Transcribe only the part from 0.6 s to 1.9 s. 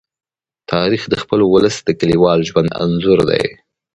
تاریخ د خپل ولس د